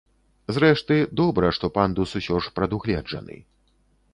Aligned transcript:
Зрэшты, 0.55 0.95
добра, 1.21 1.51
што 1.57 1.69
пандус 1.77 2.15
усё 2.21 2.41
ж 2.47 2.55
прадугледжаны. 2.57 3.37